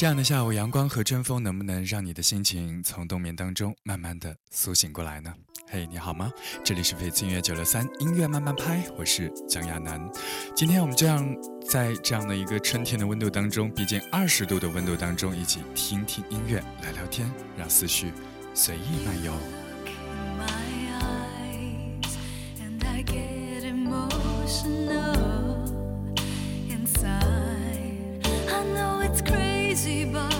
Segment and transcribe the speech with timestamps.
[0.00, 5.30] 这样的下午，阳光和春风能不能让你的心情从冬眠当中慢慢的苏醒过来呢？
[5.68, 6.32] 嘿，你好吗？
[6.64, 10.00] 这里是飞音乐九六三音乐慢慢拍，我是江亚楠。
[10.56, 11.30] 今天我们这样
[11.68, 18.10] 在这样的一个春天的温度当中，毕竟二十度的温度当中，一起听听音乐，聊聊天，让思绪
[18.54, 19.34] 随意漫游。
[29.80, 30.39] Zanzibar.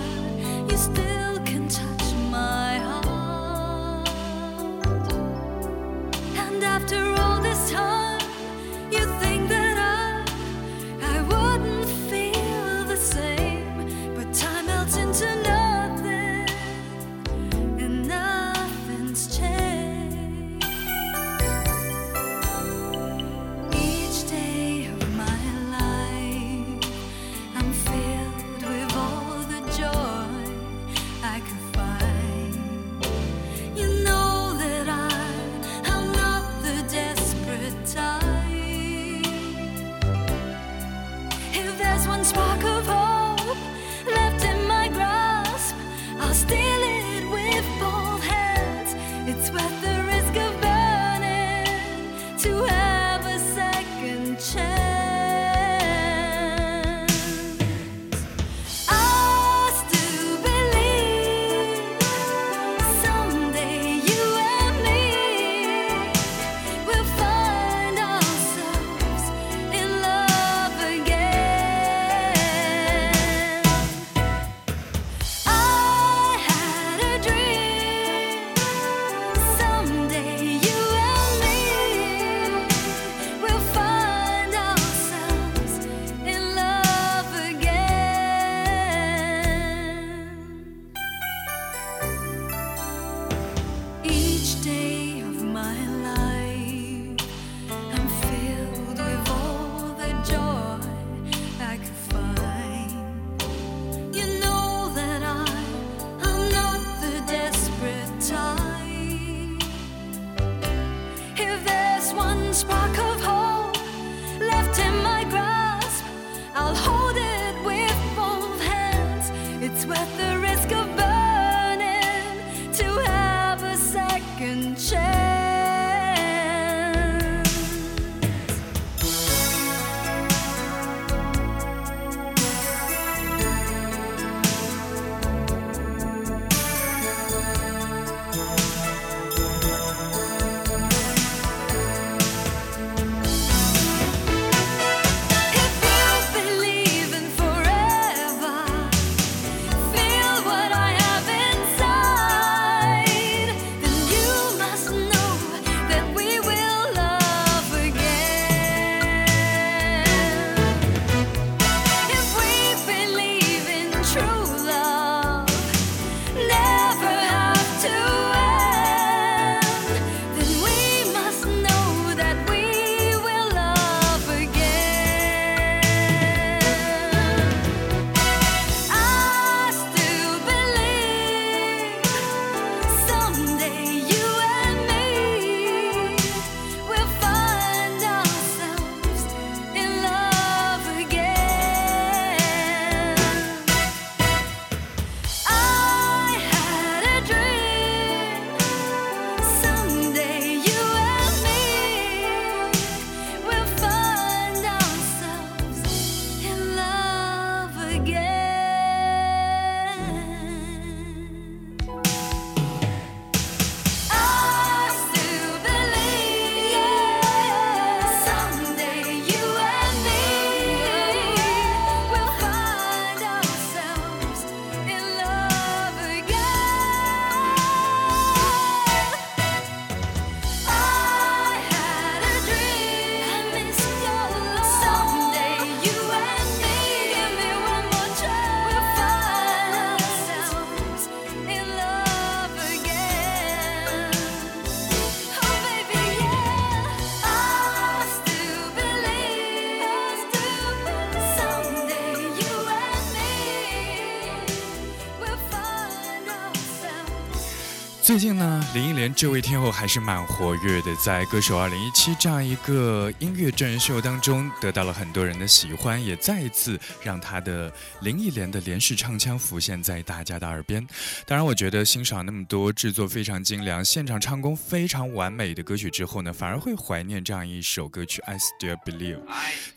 [258.11, 267.71] 最近呢，林忆莲这位天后还是蛮活跃的，在《歌手2017》这样一个音乐真人秀当中，得到了很多人的喜欢，也再一次让她的
[268.01, 270.85] 林忆莲的连续唱腔浮现在大家的耳边。
[271.25, 279.19] 当然，我觉得欣赏那么多制作非常精良、现场唱功非常完美的歌曲之后呢，反而会怀念这样一首歌曲《I Still Believe》。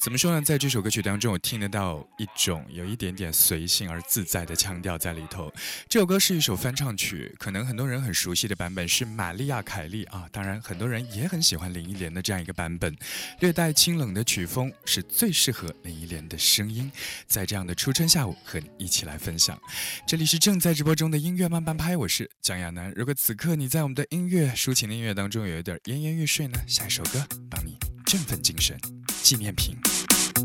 [0.00, 0.42] 怎么说呢？
[0.42, 5.52] 在这首歌曲当中，我听得到一种有一点点随性而自在的腔调在里头。
[5.88, 8.23] 这首歌是一首翻唱曲，可能很多人很熟。
[8.24, 12.96] 熟悉的版本是玛丽亚·凯莉啊，当然很多人也很喜欢林忆莲的这样一个版本，
[13.40, 16.90] 略带清冷的曲风是最适合林忆莲的声音。
[17.26, 19.60] 在这样的初春下午，和你一起来分享。
[20.06, 22.90] 这里是正在直播中的音乐慢半拍，我是蒋亚楠。
[22.96, 28.74] 如果此刻你在我们的音乐抒情的音乐当中有一点奄奄欲睡呢，下一首歌帮你振奋精神。
[29.22, 29.76] 纪念品。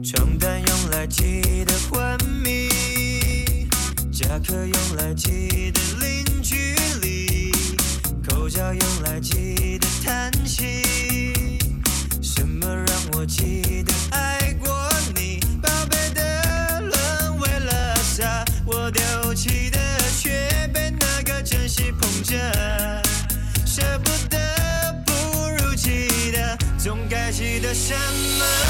[0.03, 2.67] 床单用来记得昏迷，
[4.11, 6.78] 夹克用来记得零距离。
[8.59, 10.83] 要用来记得叹息，
[12.21, 14.69] 什么让我记得爱过
[15.15, 15.39] 你？
[15.61, 19.79] 宝贝的沦为了沙，我丢弃的
[20.21, 22.35] 却被那个珍惜捧着，
[23.65, 24.37] 舍不得
[25.05, 25.13] 不
[25.63, 28.68] 如记得，总该记得什么？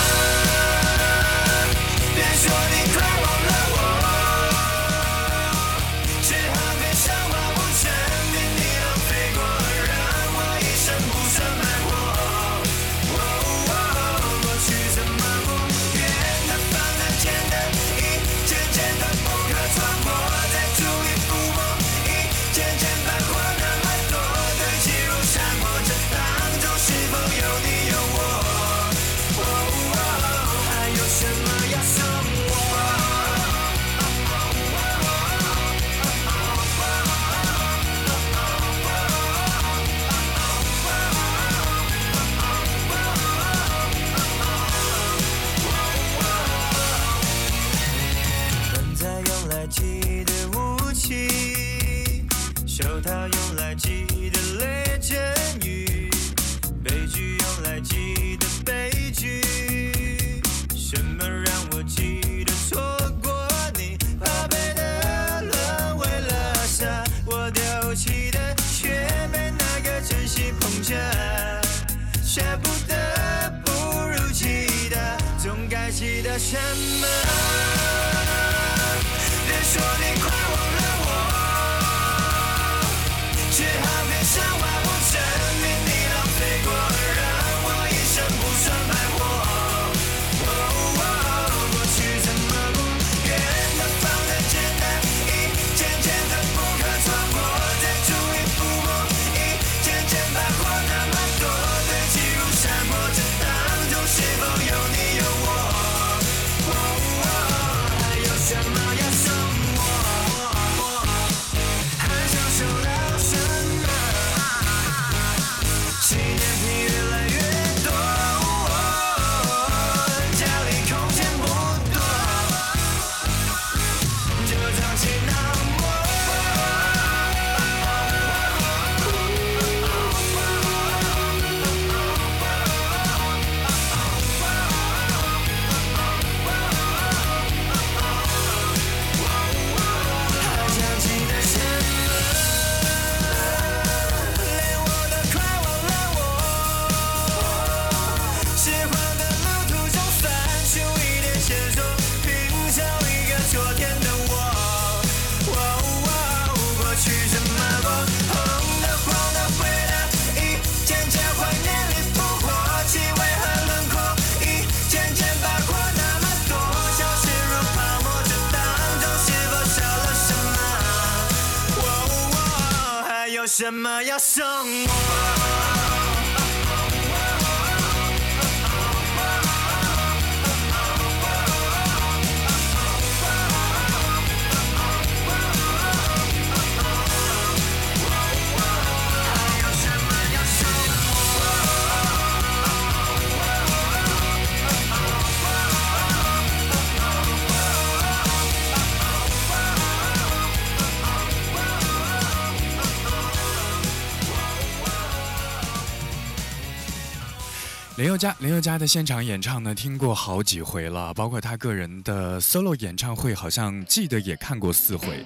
[208.09, 215.23] 宥嘉，林宥嘉的现场演唱呢，听过好几回了，包括他个人的 solo 演唱会，好像记得也看过四回。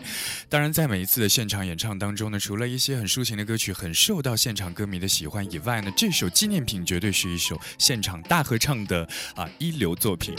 [0.49, 10.35] 当然，在每一次的现场演唱当中呢，除了一些很抒情的歌曲，很受到现场歌迷的喜欢以外呢，这首纪念品绝对是一首现场大合唱的啊一流作品。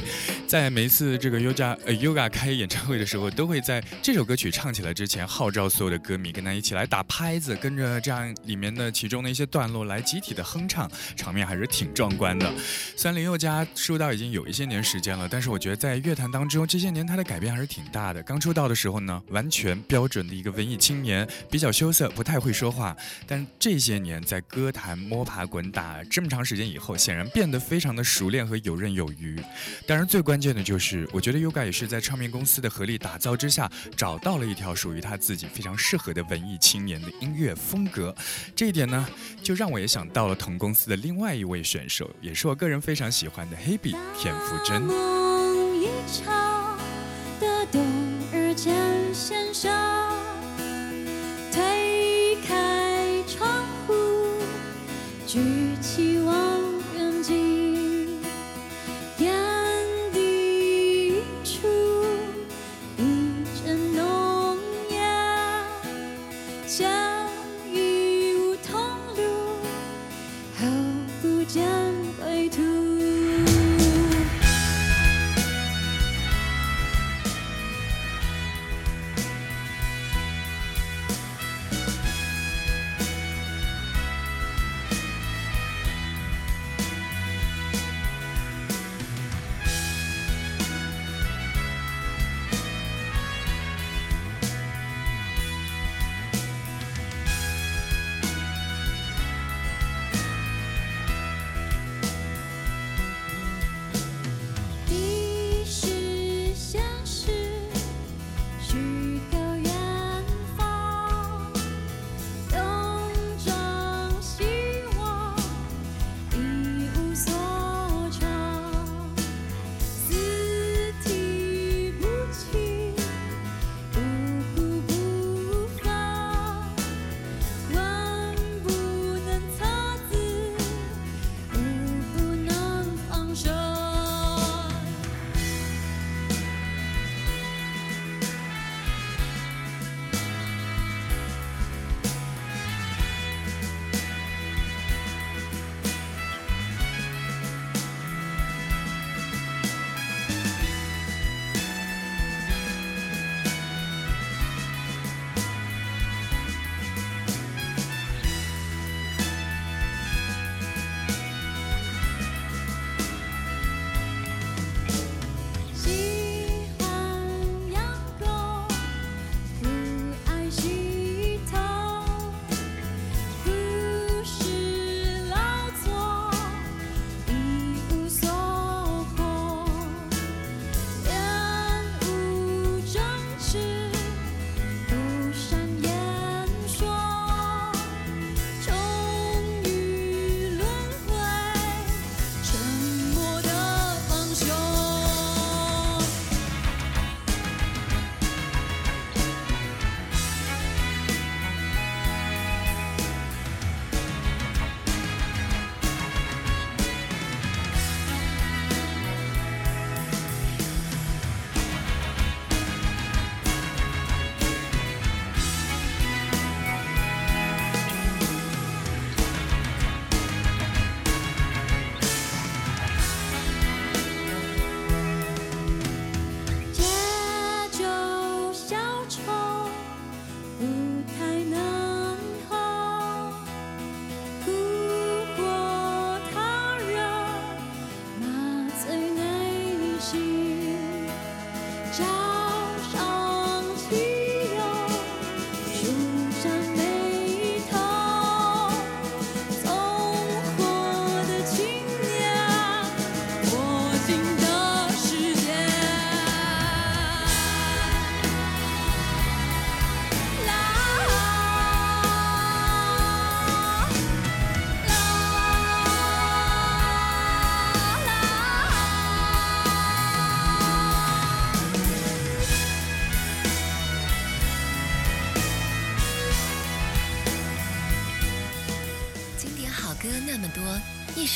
[0.46, 12.33] 在每一次这个 Yoga 呃 Yoga 开演唱会的时候，都会在这首歌曲唱起来之前，号召所有的歌迷跟他一起来打拍子，跟着这样里面的其中的一些段落来集体的哼唱，场面还是挺壮观。
[12.38, 12.52] 的，
[12.96, 18.22] 虽然林宥嘉出道已经有一些年时间了，但是我觉得在乐坛当中这些年他的改变还是挺大的。
[18.22, 22.96] 刚出道的时候呢，完全标准的一个文艺青年，比较羞涩，不太会说话。
[23.26, 29.40] 但这些年在歌坛摸爬滚打这么长时间以后，显然变得非常的熟练和游刃有余。
[29.86, 38.14] 当然最关键的就是，我觉得 Yoga 也是在唱片公司的合力打造之下，找到了一条属于他自己非常适合的文艺青年的音乐风格。
[38.54, 39.08] 这一点呢，
[39.42, 42.10] 就让我也想到了同公司的另外一位选手。
[42.24, 46.53] 也是我个人非常喜欢的黑笔田馥甄。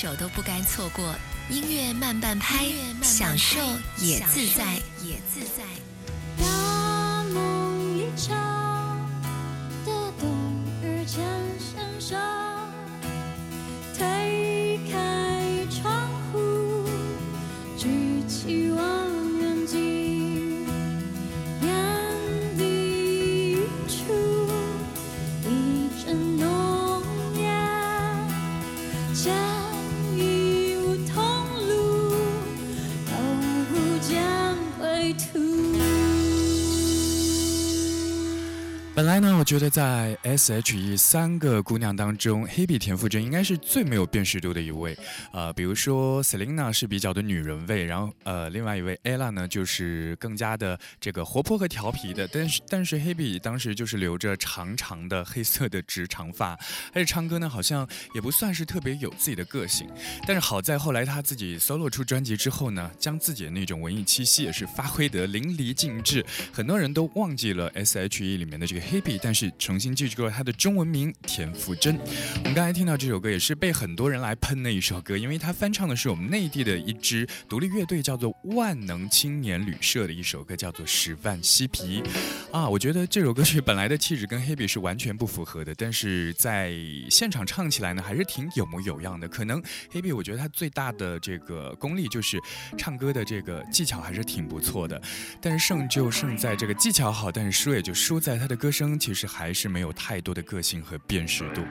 [0.00, 1.12] 首都不该错过。
[1.50, 2.67] 音乐慢半拍，
[3.02, 3.59] 享受
[3.97, 4.81] 也自在。
[39.49, 44.95] 觉得在 S.H.E 三个姑娘当中，Hebe 田馥甄应该是最没有辨识度的一位。
[45.33, 52.28] 呃，比如说 Selina 是比较的女人味，然后呃，另外一位 Ella 呢就是更加的这个活泼和调皮的。
[52.28, 56.50] 但是但是 Hebe 当时就是留着长长的黑色的直长发，
[56.93, 59.88] 而且唱歌呢好像也不算是特别有自己的个性。
[60.26, 71.97] 但是好在后来她自己 solo 出专辑之后呢，将自己的那种文艺气息也是发挥得淋漓尽致，很多人都忘记了 S.H.E 里面的这个 Hebe，但是是重新记住了他的中文名田馥甄。
[72.38, 82.02] 我们刚才听到这首歌也是被很多人来喷的一首歌，因为他翻唱的是我们内地的一支独立乐队叫做万能青年旅社的一首歌，叫做《十万嬉皮》
[82.50, 82.69] 啊。
[82.69, 86.73] 我觉得这首歌曲本来的气质跟 Hebe 是完全不符合的，但是在
[87.11, 89.28] 现场唱起来呢，还是挺有模有样的。
[89.28, 89.62] 可能
[89.93, 92.40] Hebe 我觉得他最大的这个功力就是
[92.76, 95.00] 唱歌的这个技巧还是挺不错的，
[95.40, 101.62] 但是胜就胜在这个技巧好，但是输也就输在他的歌声其实还是没有太多的个性和辨识度。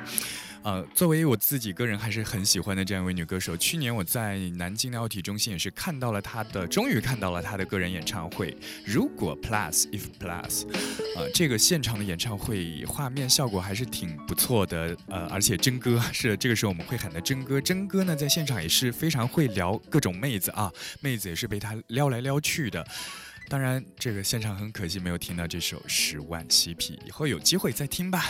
[0.64, 8.56] 呃，作为我自己个人还是很喜欢的这样一位女歌手，去年我在南京的奥体中心也是看到了她的，终于看到了她的个人演唱会。
[8.86, 10.68] 如果 Plus if Plus，
[11.16, 22.86] 呃，这个现场的演唱会画面效果还是挺不错的，呃，而且真哥是这个时候我们会喊的真哥，真哥呢在现场也是非常会撩各种妹子啊，妹子也是被他撩来撩去的。
[23.50, 28.26] 当然，这个现场很可惜没有听到这首《十万嬉皮》，以后有机会再听吧。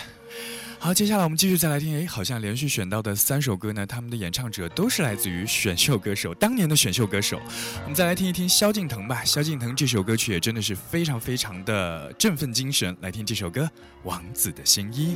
[0.80, 7.42] 好，接下来我们继续再来听，诶，好像连续选到的三首歌呢，他们的演唱者都是来自于选秀歌手，当年的选秀歌手。
[7.84, 12.96] 我们再来听一听萧敬腾吧，萧敬腾这首歌曲也真的是非常非常的振奋精神。
[13.02, 13.64] 来听这首歌
[14.04, 15.16] 《王子的新衣》。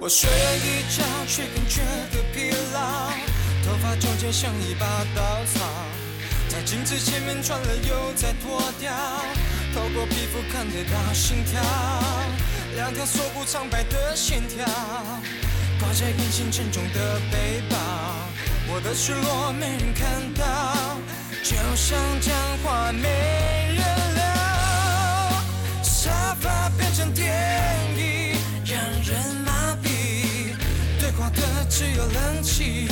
[0.00, 3.10] 我睡一觉，却更觉得疲劳，
[3.64, 5.60] 头发纠结像一把稻草，
[6.48, 8.92] 在镜子前面转了又再脱掉，
[9.76, 11.60] 透过皮肤看得到心跳，
[12.76, 14.64] 两条锁骨苍白的线条，
[15.78, 17.76] 挂在隐形沉重的背包，
[18.72, 20.96] 我的失落没人看到，
[21.42, 22.34] 就像讲
[22.64, 23.06] 话没
[23.74, 23.84] 人
[24.14, 24.24] 聊，
[25.82, 27.30] 沙发变成电
[27.98, 28.34] 椅，
[28.64, 30.56] 让人麻痹。
[30.98, 32.88] 对话的只有冷气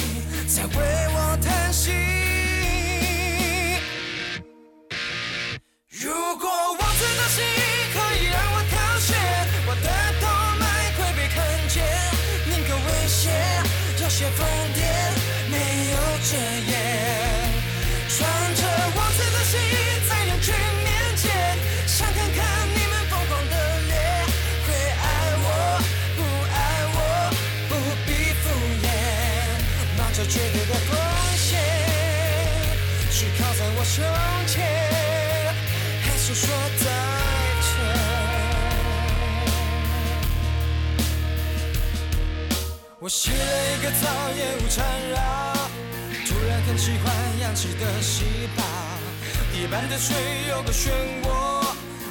[0.47, 0.75] 在为
[1.15, 1.93] 我叹息。
[5.91, 6.74] 如果
[7.05, 7.45] 王子的心
[7.93, 9.15] 可以让我挑选，
[9.67, 9.89] 我的
[10.21, 10.25] 头
[10.59, 10.65] 脉
[10.97, 11.85] 会被看见，
[12.47, 13.31] 宁可危险，
[14.01, 14.81] 有些疯癫，
[15.51, 15.55] 没
[15.93, 16.33] 有遮
[16.65, 16.73] 掩。
[18.09, 18.25] 穿
[18.57, 18.63] 着
[18.97, 19.61] 王子的心，
[20.09, 21.29] 在人群面前，
[21.87, 23.55] 想看看你们疯狂的
[23.87, 23.93] 脸，
[24.65, 25.05] 会爱
[25.45, 25.47] 我，
[26.17, 26.21] 不
[26.57, 26.57] 爱
[26.97, 26.99] 我，
[27.69, 27.73] 不
[28.07, 28.49] 必敷
[28.83, 28.89] 衍，
[29.99, 30.97] 冒着绝对的风
[31.37, 31.61] 险，
[33.11, 34.03] 是靠在我胸
[34.47, 34.65] 前，
[36.01, 36.49] 还是说
[43.05, 45.21] 我洗了一个澡，也无缠绕。
[46.27, 48.25] 突然很喜欢氧气的细
[48.57, 48.65] 胞，
[49.53, 50.17] 地板的水
[50.49, 50.89] 有个漩
[51.23, 51.67] 涡，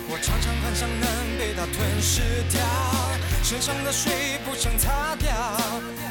[0.07, 2.61] 我常常幻想能被它吞噬掉，
[3.41, 5.33] 身上的水不想擦掉，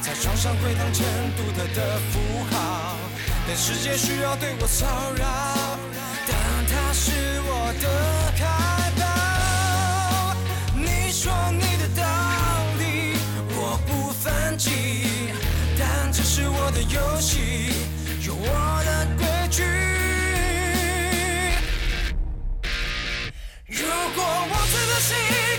[0.03, 2.19] 在床上回荡成独特的符
[2.51, 2.97] 号，
[3.47, 5.79] 但世界需要对我骚扰，
[6.27, 6.35] 但
[6.67, 7.13] 它是
[7.47, 8.62] 我的靠
[16.35, 17.69] 是我的游戏，
[18.27, 18.47] 有我
[18.87, 19.63] 的规矩。
[23.69, 25.15] 如果我死的心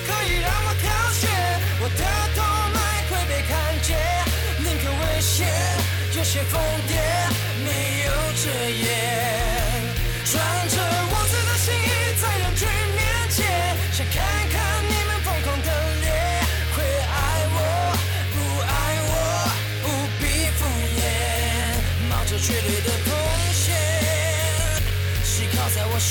[0.08, 1.30] 可以让我挑选，
[1.80, 2.02] 我的
[2.34, 2.42] 痛
[2.74, 3.94] 脉会被看见，
[4.58, 5.46] 宁可危险，
[6.18, 6.60] 有些疯
[6.90, 6.92] 癫，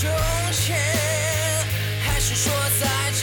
[0.02, 0.10] 从
[0.50, 0.76] 前
[2.04, 3.22] 还是说再见，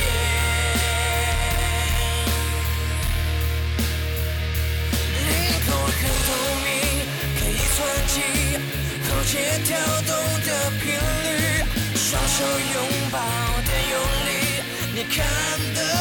[5.28, 5.30] 领
[5.68, 6.28] 口很透
[6.64, 6.68] 明，
[7.38, 8.16] 可以托起，
[9.10, 9.68] 喉结跳
[10.08, 10.10] 动
[10.46, 10.48] 的
[10.80, 11.28] 频率，
[11.98, 12.76] 双手拥
[13.12, 13.94] 抱的用
[14.26, 14.30] 力，
[14.96, 15.18] 你看
[15.76, 15.99] 的。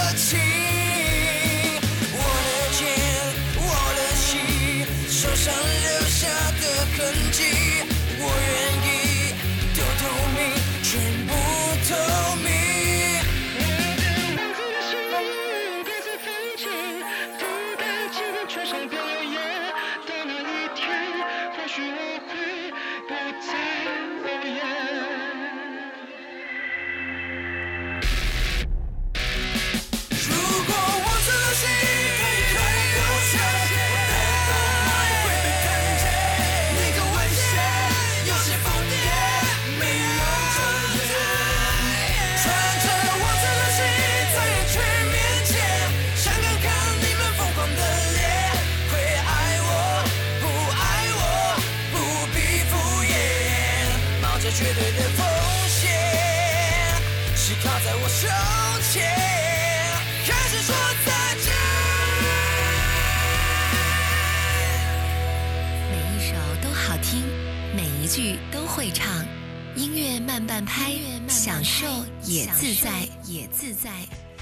[54.68, 55.26] 绝对的风
[55.66, 55.88] 险，
[57.34, 58.28] 是靠在我胸
[58.92, 59.02] 前，
[60.26, 60.76] 开始说
[61.06, 61.46] 再见。
[65.90, 67.24] 每一首都好听，
[67.74, 69.26] 每一句都会唱，
[69.74, 70.92] 音乐慢半拍，
[71.28, 71.86] 享受
[72.24, 73.88] 也自在，也自在。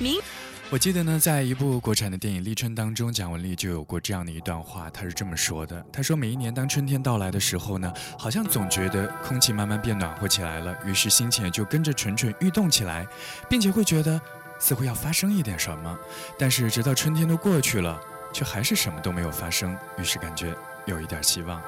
[0.01, 0.21] 明
[0.69, 13.07] 我记得呢，在一部国产的电影《立春》当中，蒋雯丽就有过这样的一段话，她是这么说的：“她说每一年当春天到来的时候呢，好像总觉得空气慢慢变暖和起来了，于是心情也就跟着蠢蠢欲动起来，
[13.49, 14.21] 并且会觉得
[14.59, 15.97] 似乎要发生一点什么。
[16.37, 18.01] 但是直到春天都过去了，
[18.33, 20.53] 却还是什么都没有发生，于是感觉
[20.85, 21.63] 有一点希望。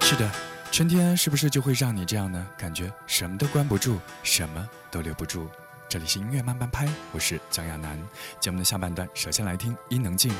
[0.00, 0.28] 是的，
[0.72, 2.44] 春天是不是就会让你这样呢？
[2.58, 5.48] 感觉什么都关不住，什么都留不住。”
[5.90, 8.00] 这里是音乐慢慢拍，我是蒋亚楠。
[8.38, 10.30] 节目的下半段，首先来听伊能静，《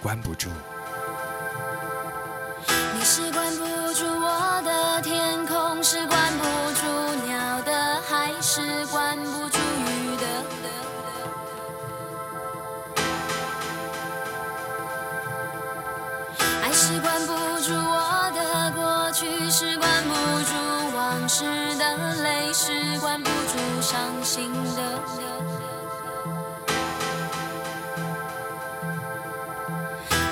[0.00, 0.48] 关不住》。
[21.38, 24.80] 住往事的泪，是关不住伤心的。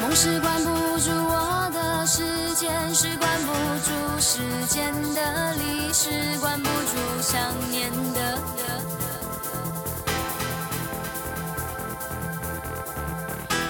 [0.01, 3.53] 梦是关不住我的时间，是关不
[3.85, 7.39] 住时间的力，是关不住想
[7.71, 8.39] 念的。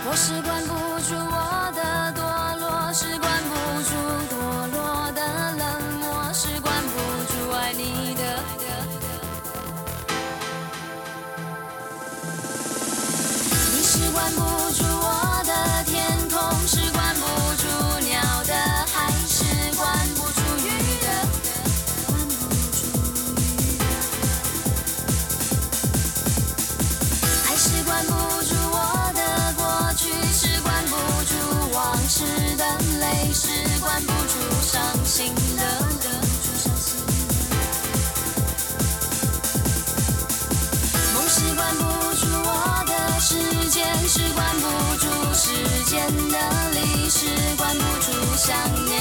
[0.07, 0.40] 我是
[35.14, 35.62] 心的
[41.14, 41.83] 梦是关不
[42.16, 43.31] 住我的时
[43.70, 44.62] 间，是关不
[44.96, 45.44] 住时
[45.85, 46.37] 间的
[46.72, 48.93] 历史，关不住想遇。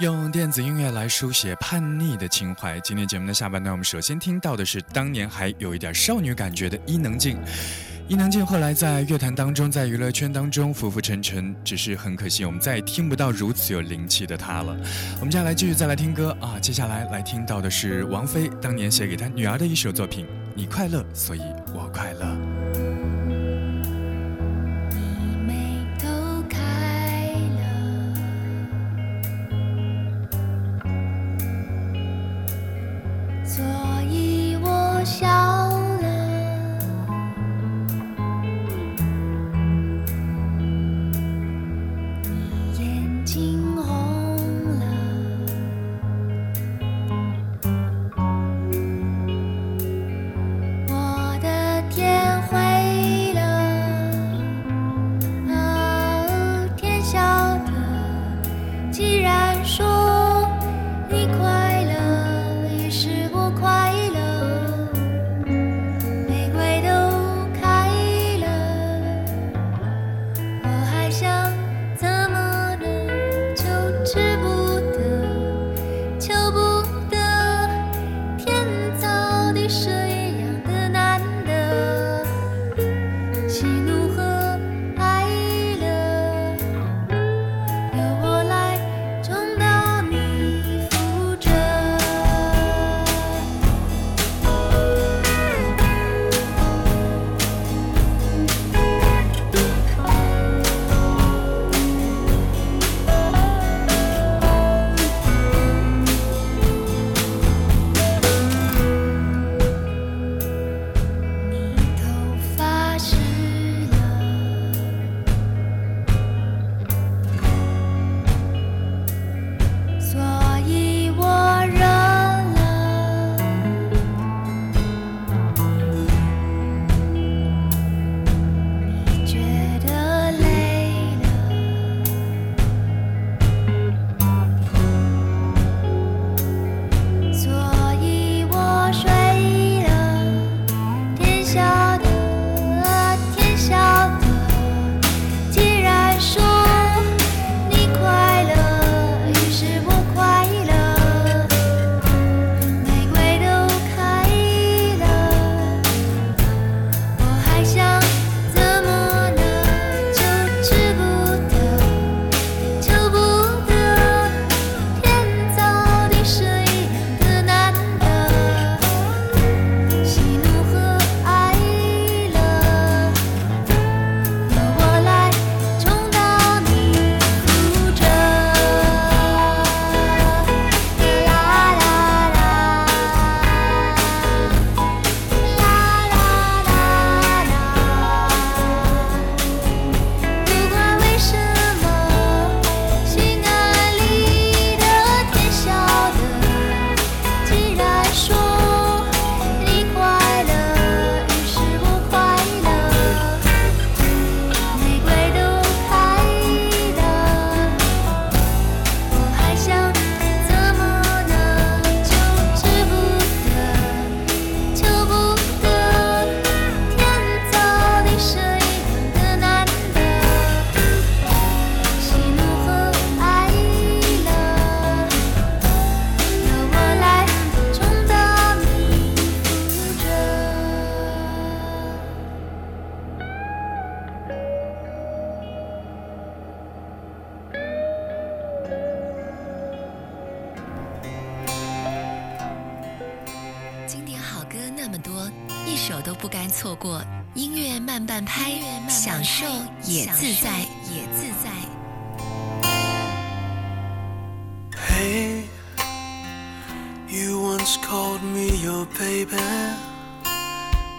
[0.00, 2.80] 用电子音乐来书写叛逆的情怀。
[2.80, 7.36] 今天节目的下半段，我们首先听到的是当年还有一点少女感觉的伊能静。
[8.08, 14.74] 伊能静后来在乐坛当中，在娱乐圈当中浮浮沉沉，只是很可惜，我们再也听不到如此有灵气的她了。
[15.16, 21.42] 我们接下来继续再来听歌啊，接下来来听到的是王菲当年写给她女儿的一首作品《你快乐，所以
[21.74, 22.24] 我快乐》。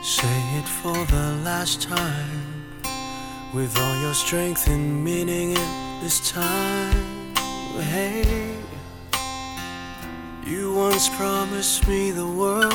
[0.03, 2.65] Say it for the last time.
[3.53, 7.35] With all your strength and meaning it this time.
[7.77, 8.57] Hey,
[10.43, 12.73] you once promised me the world.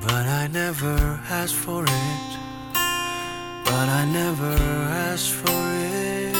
[0.00, 2.30] But I never asked for it.
[3.64, 4.54] But I never
[5.10, 6.36] asked for it.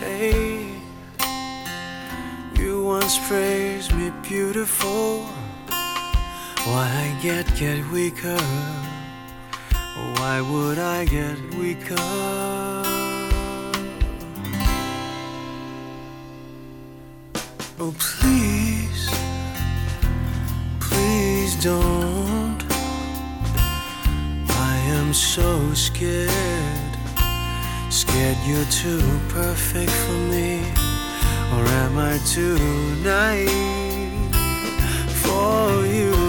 [0.00, 0.80] Hey.
[2.54, 5.26] You once praised me beautiful.
[6.66, 8.40] Why I get get weaker?
[10.18, 11.94] Why would I get weaker?
[17.78, 19.08] Oh please,
[20.80, 22.60] please don't.
[24.48, 26.94] I am so scared,
[27.90, 30.62] scared you're too perfect for me.
[31.54, 32.58] Or am I too
[33.04, 34.34] naive
[35.22, 36.25] for you?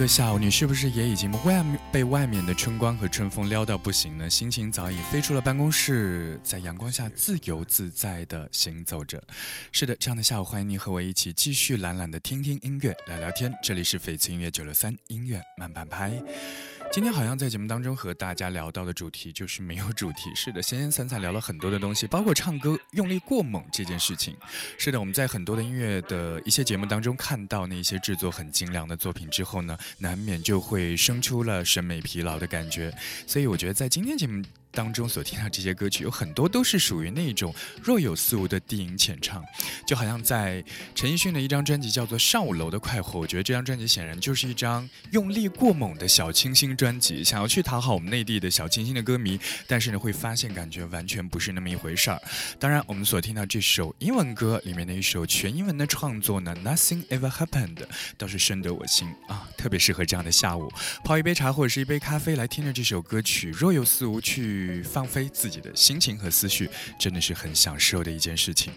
[0.00, 4.30] 个下午，你是不是也已经外面被外面的春光和春风撩到不行呢？
[4.30, 9.22] 心情早已飞出了办公室，在阳光下自由自在地行走着。
[9.70, 13.52] 是的，这样的下午，欢迎您和我一起继续懒懒的听听音乐，聊聊天。
[13.62, 16.10] 这里是翡翠音乐九六三音乐慢半拍。
[16.92, 20.34] 今天好像在节目当中和大家聊到的主题就是没有主题。
[20.34, 24.36] 是的，闲闲散散聊了很多的东西，包括唱歌用力过猛这件事情。
[24.76, 32.92] 是的，我们在很多的音乐的一些节目当中看到那些制作很精良的作品之后呢，难免就会生出了审美疲劳的感觉。
[33.24, 39.44] 所以我觉得在今天节目当中所听到这些歌曲，有很多都是属于那种若有似无的低吟浅唱，
[39.86, 40.62] 就好像在
[40.94, 52.20] 陈奕迅的一张专辑叫做《上五楼的快活》，我觉得这张专辑显然就是一张用力过猛的小清新专辑，想要去讨好我们内地的小清新的歌迷，但是呢，会发现感觉完全不是那么一回事儿。
[52.58, 57.74] 当然，我们所听到这首英文歌里面的一首全英文的创作呢，《Nothing Ever Happened》，
[58.16, 60.70] 倒是深得我心啊，特别适合这样的下午，
[61.04, 68.72] 泡一杯茶或者是一杯咖啡来听着这首歌曲，若有似无去放飞自己的心情和思绪，真的是很享受的一件事情。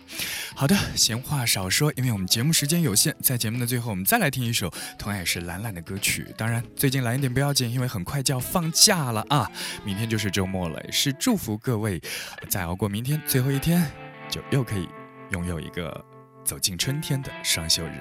[0.56, 6.28] 好的，闲话少说，因为我们节目时间有限，在节目的最后，我们再来听一首同样也是懒懒的歌曲。
[6.38, 9.50] 当然，最近懒一点不要紧，因为很快就要放假了啊，
[9.84, 12.02] 明天就是周末了，也是祝福各位
[12.50, 13.90] 再熬过明天最后一天，
[14.30, 14.88] 就又可以
[15.32, 16.04] 拥有一个
[16.44, 17.94] 走进春天的双休日。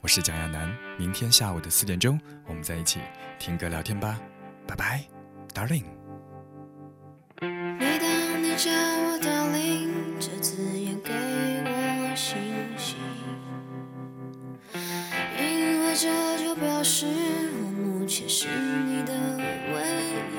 [0.00, 2.98] 我是蒋亚楠，明天下午的四点钟，我们在一起
[3.38, 4.18] 听歌聊天吧，
[4.66, 5.04] 拜拜
[5.54, 6.01] ，darling。
[8.62, 9.90] 叫我答应
[10.20, 11.10] 这字眼给
[11.64, 12.38] 我信
[12.78, 12.94] 息，
[15.36, 16.06] 因为这
[16.38, 19.12] 就表示我目前是你的
[19.74, 19.82] 唯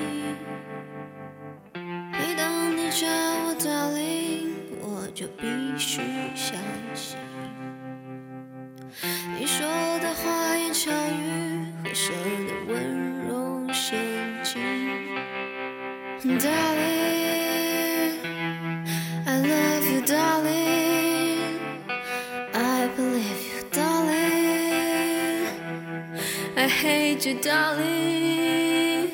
[2.12, 3.06] 每当你叫
[3.44, 5.46] 我答应我就必
[5.76, 6.00] 须
[6.34, 6.58] 相
[6.94, 7.18] 信，
[9.38, 9.66] 你说
[9.98, 12.14] 的花言巧语，和谁
[12.46, 12.72] 的温
[13.10, 13.13] 柔
[27.26, 29.10] you, darling.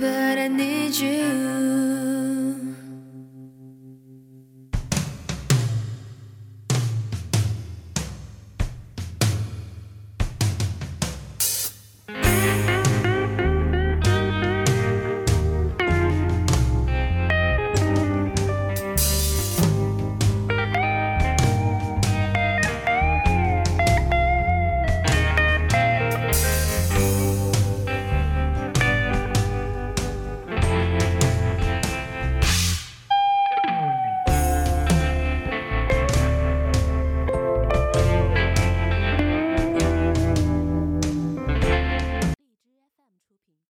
[0.00, 1.47] But I need you.